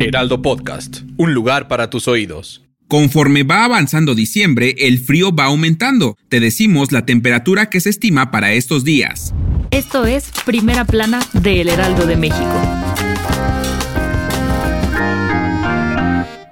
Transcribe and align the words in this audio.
Heraldo 0.00 0.42
Podcast, 0.42 1.00
un 1.16 1.34
lugar 1.34 1.66
para 1.66 1.90
tus 1.90 2.06
oídos. 2.06 2.62
Conforme 2.86 3.42
va 3.42 3.64
avanzando 3.64 4.14
diciembre, 4.14 4.76
el 4.78 5.00
frío 5.00 5.34
va 5.34 5.46
aumentando. 5.46 6.16
Te 6.28 6.38
decimos 6.38 6.92
la 6.92 7.04
temperatura 7.04 7.68
que 7.68 7.80
se 7.80 7.90
estima 7.90 8.30
para 8.30 8.52
estos 8.52 8.84
días. 8.84 9.34
Esto 9.72 10.06
es 10.06 10.30
Primera 10.46 10.84
Plana 10.84 11.18
de 11.32 11.62
El 11.62 11.68
Heraldo 11.68 12.06
de 12.06 12.16
México. 12.16 12.87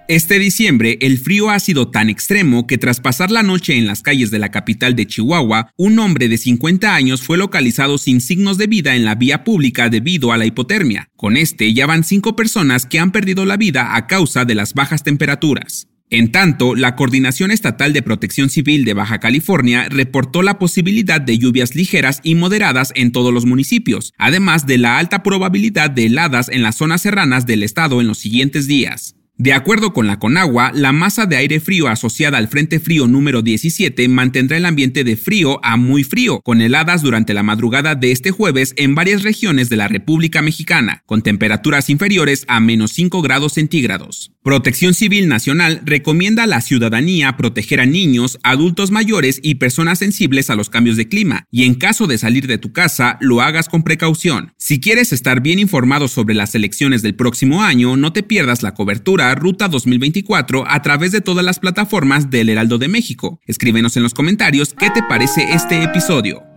Este 0.08 0.38
diciembre, 0.38 0.98
el 1.00 1.18
frío 1.18 1.50
ha 1.50 1.58
sido 1.58 1.88
tan 1.88 2.08
extremo 2.08 2.68
que 2.68 2.78
tras 2.78 3.00
pasar 3.00 3.32
la 3.32 3.42
noche 3.42 3.76
en 3.76 3.88
las 3.88 4.02
calles 4.02 4.30
de 4.30 4.38
la 4.38 4.52
capital 4.52 4.94
de 4.94 5.08
Chihuahua, 5.08 5.72
un 5.76 5.98
hombre 5.98 6.28
de 6.28 6.38
50 6.38 6.94
años 6.94 7.22
fue 7.22 7.36
localizado 7.36 7.98
sin 7.98 8.20
signos 8.20 8.56
de 8.56 8.68
vida 8.68 8.94
en 8.94 9.04
la 9.04 9.16
vía 9.16 9.42
pública 9.42 9.88
debido 9.88 10.30
a 10.30 10.36
la 10.36 10.46
hipotermia. 10.46 11.08
Con 11.16 11.36
este 11.36 11.74
ya 11.74 11.86
van 11.86 12.04
cinco 12.04 12.36
personas 12.36 12.86
que 12.86 13.00
han 13.00 13.10
perdido 13.10 13.44
la 13.44 13.56
vida 13.56 13.96
a 13.96 14.06
causa 14.06 14.44
de 14.44 14.54
las 14.54 14.74
bajas 14.74 15.02
temperaturas. 15.02 15.88
En 16.08 16.30
tanto, 16.30 16.76
la 16.76 16.94
Coordinación 16.94 17.50
Estatal 17.50 17.92
de 17.92 18.02
Protección 18.02 18.48
Civil 18.48 18.84
de 18.84 18.94
Baja 18.94 19.18
California 19.18 19.88
reportó 19.88 20.42
la 20.42 20.56
posibilidad 20.60 21.20
de 21.20 21.36
lluvias 21.36 21.74
ligeras 21.74 22.20
y 22.22 22.36
moderadas 22.36 22.92
en 22.94 23.10
todos 23.10 23.34
los 23.34 23.44
municipios, 23.44 24.12
además 24.18 24.66
de 24.66 24.78
la 24.78 24.98
alta 24.98 25.24
probabilidad 25.24 25.90
de 25.90 26.06
heladas 26.06 26.48
en 26.48 26.62
las 26.62 26.76
zonas 26.76 27.02
serranas 27.02 27.44
del 27.44 27.64
estado 27.64 28.00
en 28.00 28.06
los 28.06 28.18
siguientes 28.18 28.68
días. 28.68 29.15
De 29.38 29.52
acuerdo 29.52 29.92
con 29.92 30.06
la 30.06 30.18
Conagua, 30.18 30.72
la 30.74 30.92
masa 30.92 31.26
de 31.26 31.36
aire 31.36 31.60
frío 31.60 31.88
asociada 31.88 32.38
al 32.38 32.48
Frente 32.48 32.80
Frío 32.80 33.06
número 33.06 33.42
17 33.42 34.08
mantendrá 34.08 34.56
el 34.56 34.64
ambiente 34.64 35.04
de 35.04 35.14
frío 35.14 35.62
a 35.62 35.76
muy 35.76 36.04
frío, 36.04 36.40
con 36.40 36.62
heladas 36.62 37.02
durante 37.02 37.34
la 37.34 37.42
madrugada 37.42 37.94
de 37.94 38.12
este 38.12 38.30
jueves 38.30 38.72
en 38.78 38.94
varias 38.94 39.24
regiones 39.24 39.68
de 39.68 39.76
la 39.76 39.88
República 39.88 40.40
Mexicana, 40.40 41.02
con 41.04 41.20
temperaturas 41.20 41.90
inferiores 41.90 42.46
a 42.48 42.60
menos 42.60 42.92
5 42.92 43.20
grados 43.20 43.52
centígrados. 43.52 44.32
Protección 44.42 44.94
Civil 44.94 45.28
Nacional 45.28 45.82
recomienda 45.84 46.44
a 46.44 46.46
la 46.46 46.62
ciudadanía 46.62 47.36
proteger 47.36 47.80
a 47.80 47.86
niños, 47.86 48.38
adultos 48.42 48.90
mayores 48.90 49.40
y 49.42 49.56
personas 49.56 49.98
sensibles 49.98 50.48
a 50.48 50.54
los 50.54 50.70
cambios 50.70 50.96
de 50.96 51.08
clima, 51.08 51.44
y 51.50 51.64
en 51.64 51.74
caso 51.74 52.06
de 52.06 52.16
salir 52.16 52.46
de 52.46 52.56
tu 52.56 52.72
casa, 52.72 53.18
lo 53.20 53.42
hagas 53.42 53.68
con 53.68 53.82
precaución. 53.82 54.54
Si 54.56 54.80
quieres 54.80 55.12
estar 55.12 55.42
bien 55.42 55.58
informado 55.58 56.08
sobre 56.08 56.34
las 56.34 56.54
elecciones 56.54 57.02
del 57.02 57.16
próximo 57.16 57.62
año, 57.62 57.96
no 57.98 58.14
te 58.14 58.22
pierdas 58.22 58.62
la 58.62 58.72
cobertura 58.72 59.25
Ruta 59.34 59.68
2024 59.68 60.64
a 60.66 60.82
través 60.82 61.12
de 61.12 61.20
todas 61.20 61.44
las 61.44 61.58
plataformas 61.58 62.30
del 62.30 62.48
Heraldo 62.48 62.78
de 62.78 62.88
México. 62.88 63.40
Escríbenos 63.46 63.96
en 63.96 64.02
los 64.02 64.14
comentarios 64.14 64.74
qué 64.74 64.90
te 64.90 65.02
parece 65.02 65.52
este 65.52 65.82
episodio. 65.82 66.55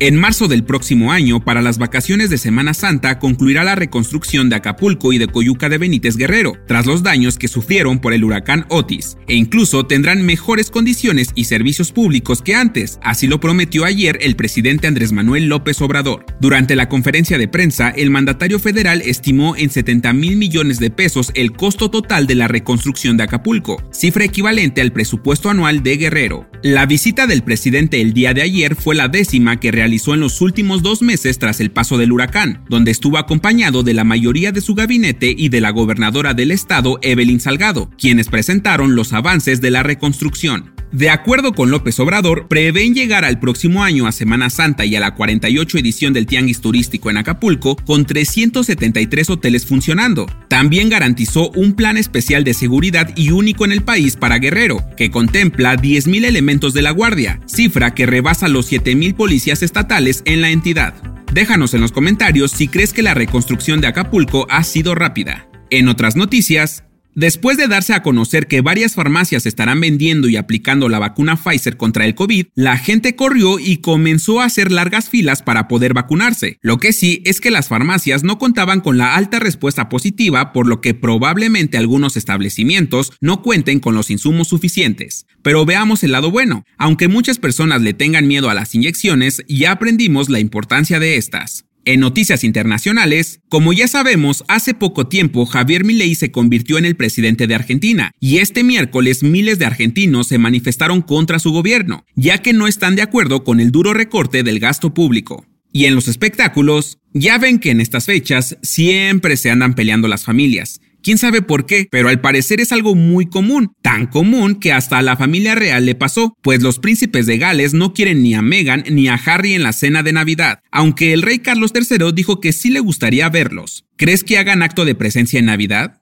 En 0.00 0.16
marzo 0.16 0.48
del 0.48 0.64
próximo 0.64 1.12
año, 1.12 1.44
para 1.44 1.62
las 1.62 1.78
vacaciones 1.78 2.28
de 2.28 2.36
Semana 2.36 2.74
Santa, 2.74 3.20
concluirá 3.20 3.62
la 3.62 3.76
reconstrucción 3.76 4.48
de 4.48 4.56
Acapulco 4.56 5.12
y 5.12 5.18
de 5.18 5.28
Coyuca 5.28 5.68
de 5.68 5.78
Benítez 5.78 6.16
Guerrero, 6.16 6.54
tras 6.66 6.84
los 6.84 7.04
daños 7.04 7.38
que 7.38 7.46
sufrieron 7.46 8.00
por 8.00 8.12
el 8.12 8.24
huracán 8.24 8.66
Otis, 8.70 9.16
e 9.28 9.36
incluso 9.36 9.86
tendrán 9.86 10.26
mejores 10.26 10.72
condiciones 10.72 11.30
y 11.36 11.44
servicios 11.44 11.92
públicos 11.92 12.42
que 12.42 12.56
antes, 12.56 12.98
así 13.02 13.28
lo 13.28 13.38
prometió 13.38 13.84
ayer 13.84 14.18
el 14.20 14.34
presidente 14.34 14.88
Andrés 14.88 15.12
Manuel 15.12 15.46
López 15.46 15.80
Obrador. 15.80 16.26
Durante 16.40 16.74
la 16.74 16.88
conferencia 16.88 17.38
de 17.38 17.46
prensa, 17.46 17.90
el 17.90 18.10
mandatario 18.10 18.58
federal 18.58 19.00
estimó 19.00 19.54
en 19.56 19.70
70 19.70 20.12
mil 20.12 20.36
millones 20.36 20.80
de 20.80 20.90
pesos 20.90 21.30
el 21.34 21.52
costo 21.52 21.88
total 21.88 22.26
de 22.26 22.34
la 22.34 22.48
reconstrucción 22.48 23.16
de 23.16 23.22
Acapulco, 23.22 23.80
cifra 23.92 24.24
equivalente 24.24 24.80
al 24.80 24.92
presupuesto 24.92 25.50
anual 25.50 25.84
de 25.84 25.96
Guerrero. 25.98 26.53
La 26.64 26.86
visita 26.86 27.26
del 27.26 27.42
presidente 27.42 28.00
el 28.00 28.14
día 28.14 28.32
de 28.32 28.40
ayer 28.40 28.74
fue 28.74 28.94
la 28.94 29.08
décima 29.08 29.60
que 29.60 29.70
realizó 29.70 30.14
en 30.14 30.20
los 30.20 30.40
últimos 30.40 30.82
dos 30.82 31.02
meses 31.02 31.38
tras 31.38 31.60
el 31.60 31.70
paso 31.70 31.98
del 31.98 32.10
huracán, 32.10 32.64
donde 32.70 32.90
estuvo 32.90 33.18
acompañado 33.18 33.82
de 33.82 33.92
la 33.92 34.02
mayoría 34.02 34.50
de 34.50 34.62
su 34.62 34.74
gabinete 34.74 35.34
y 35.36 35.50
de 35.50 35.60
la 35.60 35.68
gobernadora 35.68 36.32
del 36.32 36.50
estado, 36.50 36.98
Evelyn 37.02 37.38
Salgado, 37.38 37.90
quienes 37.98 38.28
presentaron 38.28 38.96
los 38.96 39.12
avances 39.12 39.60
de 39.60 39.72
la 39.72 39.82
reconstrucción. 39.82 40.73
De 40.94 41.10
acuerdo 41.10 41.54
con 41.54 41.72
López 41.72 41.98
Obrador, 41.98 42.46
prevén 42.46 42.94
llegar 42.94 43.24
al 43.24 43.40
próximo 43.40 43.82
año 43.82 44.06
a 44.06 44.12
Semana 44.12 44.48
Santa 44.48 44.84
y 44.84 44.94
a 44.94 45.00
la 45.00 45.16
48 45.16 45.78
edición 45.78 46.12
del 46.12 46.26
Tianguis 46.26 46.60
Turístico 46.60 47.10
en 47.10 47.16
Acapulco 47.16 47.74
con 47.74 48.06
373 48.06 49.28
hoteles 49.28 49.66
funcionando. 49.66 50.26
También 50.46 50.90
garantizó 50.90 51.50
un 51.50 51.72
plan 51.72 51.96
especial 51.96 52.44
de 52.44 52.54
seguridad 52.54 53.10
y 53.16 53.32
único 53.32 53.64
en 53.64 53.72
el 53.72 53.82
país 53.82 54.14
para 54.14 54.38
Guerrero, 54.38 54.84
que 54.96 55.10
contempla 55.10 55.74
10.000 55.74 56.26
elementos 56.26 56.74
de 56.74 56.82
la 56.82 56.92
Guardia, 56.92 57.40
cifra 57.46 57.92
que 57.92 58.06
rebasa 58.06 58.46
los 58.46 58.70
7.000 58.70 59.16
policías 59.16 59.64
estatales 59.64 60.22
en 60.26 60.42
la 60.42 60.50
entidad. 60.50 60.94
Déjanos 61.32 61.74
en 61.74 61.80
los 61.80 61.90
comentarios 61.90 62.52
si 62.52 62.68
crees 62.68 62.92
que 62.92 63.02
la 63.02 63.14
reconstrucción 63.14 63.80
de 63.80 63.88
Acapulco 63.88 64.46
ha 64.48 64.62
sido 64.62 64.94
rápida. 64.94 65.48
En 65.70 65.88
otras 65.88 66.14
noticias, 66.14 66.84
Después 67.16 67.56
de 67.56 67.68
darse 67.68 67.92
a 67.92 68.02
conocer 68.02 68.48
que 68.48 68.60
varias 68.60 68.94
farmacias 68.94 69.46
estarán 69.46 69.80
vendiendo 69.80 70.28
y 70.28 70.36
aplicando 70.36 70.88
la 70.88 70.98
vacuna 70.98 71.36
Pfizer 71.36 71.76
contra 71.76 72.06
el 72.06 72.16
COVID, 72.16 72.46
la 72.56 72.76
gente 72.76 73.14
corrió 73.14 73.60
y 73.60 73.76
comenzó 73.76 74.40
a 74.40 74.46
hacer 74.46 74.72
largas 74.72 75.08
filas 75.08 75.40
para 75.40 75.68
poder 75.68 75.94
vacunarse. 75.94 76.58
Lo 76.60 76.78
que 76.78 76.92
sí 76.92 77.22
es 77.24 77.40
que 77.40 77.52
las 77.52 77.68
farmacias 77.68 78.24
no 78.24 78.38
contaban 78.38 78.80
con 78.80 78.98
la 78.98 79.14
alta 79.14 79.38
respuesta 79.38 79.88
positiva, 79.88 80.52
por 80.52 80.66
lo 80.66 80.80
que 80.80 80.94
probablemente 80.94 81.78
algunos 81.78 82.16
establecimientos 82.16 83.12
no 83.20 83.42
cuenten 83.42 83.78
con 83.78 83.94
los 83.94 84.10
insumos 84.10 84.48
suficientes. 84.48 85.26
Pero 85.42 85.64
veamos 85.64 86.02
el 86.02 86.10
lado 86.10 86.32
bueno. 86.32 86.64
Aunque 86.78 87.06
muchas 87.06 87.38
personas 87.38 87.80
le 87.80 87.94
tengan 87.94 88.26
miedo 88.26 88.50
a 88.50 88.54
las 88.54 88.74
inyecciones, 88.74 89.44
ya 89.46 89.70
aprendimos 89.70 90.28
la 90.28 90.40
importancia 90.40 90.98
de 90.98 91.16
estas. 91.16 91.64
En 91.86 92.00
noticias 92.00 92.44
internacionales, 92.44 93.40
como 93.50 93.74
ya 93.74 93.86
sabemos, 93.88 94.42
hace 94.48 94.72
poco 94.72 95.06
tiempo 95.06 95.44
Javier 95.44 95.84
Milei 95.84 96.14
se 96.14 96.30
convirtió 96.30 96.78
en 96.78 96.86
el 96.86 96.96
presidente 96.96 97.46
de 97.46 97.54
Argentina 97.54 98.12
y 98.20 98.38
este 98.38 98.64
miércoles 98.64 99.22
miles 99.22 99.58
de 99.58 99.66
argentinos 99.66 100.28
se 100.28 100.38
manifestaron 100.38 101.02
contra 101.02 101.38
su 101.38 101.52
gobierno, 101.52 102.06
ya 102.14 102.38
que 102.38 102.54
no 102.54 102.66
están 102.66 102.96
de 102.96 103.02
acuerdo 103.02 103.44
con 103.44 103.60
el 103.60 103.70
duro 103.70 103.92
recorte 103.92 104.42
del 104.42 104.60
gasto 104.60 104.94
público. 104.94 105.44
Y 105.72 105.84
en 105.84 105.94
los 105.94 106.08
espectáculos, 106.08 106.98
ya 107.12 107.36
ven 107.36 107.58
que 107.58 107.70
en 107.70 107.80
estas 107.80 108.06
fechas 108.06 108.56
siempre 108.62 109.36
se 109.36 109.50
andan 109.50 109.74
peleando 109.74 110.08
las 110.08 110.24
familias, 110.24 110.80
Quién 111.04 111.18
sabe 111.18 111.42
por 111.42 111.66
qué, 111.66 111.86
pero 111.90 112.08
al 112.08 112.22
parecer 112.22 112.62
es 112.62 112.72
algo 112.72 112.94
muy 112.94 113.26
común, 113.26 113.74
tan 113.82 114.06
común 114.06 114.54
que 114.54 114.72
hasta 114.72 114.96
a 114.96 115.02
la 115.02 115.18
familia 115.18 115.54
real 115.54 115.84
le 115.84 115.94
pasó, 115.94 116.34
pues 116.40 116.62
los 116.62 116.78
príncipes 116.78 117.26
de 117.26 117.36
Gales 117.36 117.74
no 117.74 117.92
quieren 117.92 118.22
ni 118.22 118.32
a 118.32 118.40
Meghan 118.40 118.84
ni 118.90 119.08
a 119.08 119.20
Harry 119.26 119.52
en 119.52 119.62
la 119.62 119.74
cena 119.74 120.02
de 120.02 120.14
Navidad, 120.14 120.60
aunque 120.70 121.12
el 121.12 121.20
rey 121.20 121.40
Carlos 121.40 121.72
III 121.74 122.10
dijo 122.14 122.40
que 122.40 122.54
sí 122.54 122.70
le 122.70 122.80
gustaría 122.80 123.28
verlos. 123.28 123.84
¿Crees 123.96 124.24
que 124.24 124.38
hagan 124.38 124.62
acto 124.62 124.86
de 124.86 124.94
presencia 124.94 125.38
en 125.38 125.44
Navidad? 125.44 126.00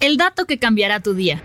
El 0.00 0.18
dato 0.18 0.44
que 0.44 0.58
cambiará 0.58 1.00
tu 1.00 1.14
día. 1.14 1.42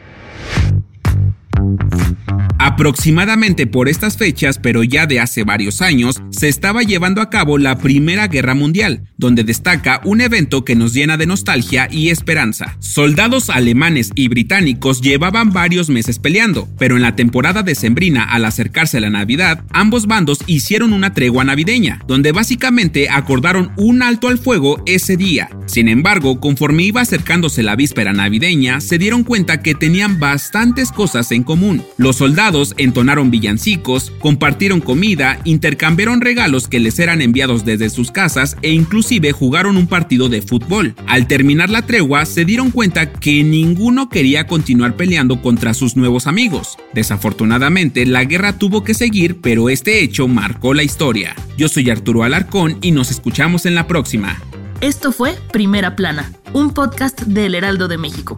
Aproximadamente 2.77 3.65
por 3.65 3.89
estas 3.89 4.17
fechas, 4.17 4.59
pero 4.59 4.83
ya 4.83 5.07
de 5.07 5.19
hace 5.19 5.43
varios 5.43 5.81
años, 5.81 6.21
se 6.29 6.47
estaba 6.47 6.83
llevando 6.83 7.23
a 7.23 7.31
cabo 7.31 7.57
la 7.57 7.79
Primera 7.79 8.27
Guerra 8.27 8.53
Mundial, 8.53 9.01
donde 9.17 9.43
destaca 9.43 9.99
un 10.05 10.21
evento 10.21 10.63
que 10.63 10.75
nos 10.75 10.93
llena 10.93 11.17
de 11.17 11.25
nostalgia 11.25 11.87
y 11.91 12.09
esperanza. 12.09 12.77
Soldados 12.77 13.49
alemanes 13.49 14.11
y 14.13 14.27
británicos 14.27 15.01
llevaban 15.01 15.53
varios 15.53 15.89
meses 15.89 16.19
peleando, 16.19 16.69
pero 16.77 16.97
en 16.97 17.01
la 17.01 17.15
temporada 17.15 17.63
decembrina, 17.63 18.25
al 18.25 18.45
acercarse 18.45 18.99
la 18.99 19.09
Navidad, 19.09 19.63
ambos 19.71 20.05
bandos 20.05 20.37
hicieron 20.45 20.93
una 20.93 21.13
tregua 21.13 21.43
navideña, 21.43 22.03
donde 22.07 22.31
básicamente 22.31 23.09
acordaron 23.09 23.71
un 23.77 24.03
alto 24.03 24.27
al 24.27 24.37
fuego 24.37 24.83
ese 24.85 25.17
día, 25.17 25.49
Sin 25.65 25.89
embargo, 25.89 26.39
conforme 26.39 26.83
iba 26.83 27.01
acercándose 27.01 27.61
la 27.61 27.75
víspera 27.75 28.13
navideña, 28.13 28.79
se 28.79 28.97
dieron 28.97 29.23
cuenta 29.23 29.61
que 29.61 29.75
tenían 29.75 30.17
bastantes 30.19 30.93
cosas 30.93 31.31
en 31.33 31.43
común. 31.43 31.83
Los 31.97 32.17
soldados 32.17 32.66
entonaron 32.77 33.31
villancicos, 33.31 34.11
compartieron 34.19 34.81
comida, 34.81 35.39
intercambiaron 35.43 36.21
regalos 36.21 36.67
que 36.67 36.79
les 36.79 36.99
eran 36.99 37.21
enviados 37.21 37.65
desde 37.65 37.89
sus 37.89 38.11
casas 38.11 38.57
e 38.61 38.71
inclusive 38.71 39.31
jugaron 39.31 39.77
un 39.77 39.87
partido 39.87 40.29
de 40.29 40.41
fútbol. 40.41 40.95
Al 41.07 41.27
terminar 41.27 41.69
la 41.69 41.85
tregua, 41.85 42.25
se 42.25 42.45
dieron 42.45 42.71
cuenta 42.71 43.11
que 43.11 43.43
ninguno 43.43 44.09
quería 44.09 44.47
continuar 44.47 44.95
peleando 44.95 45.41
contra 45.41 45.73
sus 45.73 45.95
nuevos 45.95 46.27
amigos. 46.27 46.77
Desafortunadamente, 46.93 48.05
la 48.05 48.23
guerra 48.23 48.57
tuvo 48.57 48.83
que 48.83 48.93
seguir, 48.93 49.37
pero 49.41 49.69
este 49.69 50.01
hecho 50.01 50.27
marcó 50.27 50.73
la 50.73 50.83
historia. 50.83 51.35
Yo 51.57 51.69
soy 51.69 51.89
Arturo 51.89 52.23
Alarcón 52.23 52.77
y 52.81 52.91
nos 52.91 53.11
escuchamos 53.11 53.65
en 53.65 53.75
la 53.75 53.87
próxima. 53.87 54.41
Esto 54.81 55.11
fue 55.11 55.35
Primera 55.51 55.95
Plana, 55.95 56.31
un 56.53 56.73
podcast 56.73 57.21
del 57.21 57.55
Heraldo 57.55 57.87
de 57.87 57.97
México. 57.97 58.37